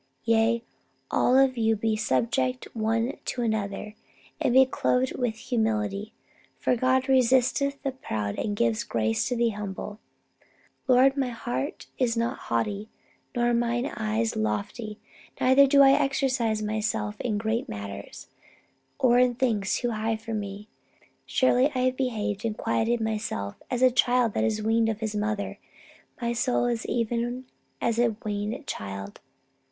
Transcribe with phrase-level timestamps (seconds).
[0.23, 0.63] Yea,
[1.11, 3.93] all of you be subject one to another,
[4.39, 6.11] and be clothed with humility;
[6.57, 9.99] for God resisteth the proud and giveth grace to the humble...
[10.87, 12.89] Lord, my heart is not haughty,
[13.35, 14.97] nor mine eyes lofty,
[15.39, 18.25] neither do I exercise myself in great matters,
[18.97, 20.67] or in things too high for me.
[21.27, 25.15] Surely I have behaved and quieted myself, as a child that is weaned of his
[25.15, 25.59] mother:
[26.19, 27.45] my soul is even
[27.79, 29.19] as a weaned child